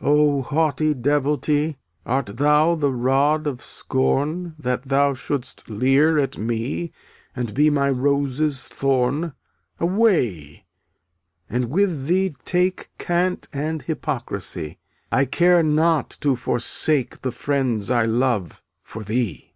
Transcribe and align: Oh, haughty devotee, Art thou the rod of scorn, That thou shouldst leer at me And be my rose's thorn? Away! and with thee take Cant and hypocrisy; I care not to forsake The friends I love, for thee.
Oh, 0.00 0.40
haughty 0.40 0.94
devotee, 0.94 1.76
Art 2.06 2.38
thou 2.38 2.74
the 2.74 2.90
rod 2.90 3.46
of 3.46 3.62
scorn, 3.62 4.54
That 4.58 4.84
thou 4.84 5.12
shouldst 5.12 5.68
leer 5.68 6.16
at 6.18 6.38
me 6.38 6.90
And 7.36 7.52
be 7.52 7.68
my 7.68 7.90
rose's 7.90 8.66
thorn? 8.66 9.34
Away! 9.78 10.64
and 11.50 11.66
with 11.66 12.06
thee 12.06 12.34
take 12.46 12.88
Cant 12.96 13.46
and 13.52 13.82
hypocrisy; 13.82 14.78
I 15.12 15.26
care 15.26 15.62
not 15.62 16.16
to 16.22 16.34
forsake 16.34 17.20
The 17.20 17.30
friends 17.30 17.90
I 17.90 18.06
love, 18.06 18.62
for 18.82 19.04
thee. 19.04 19.52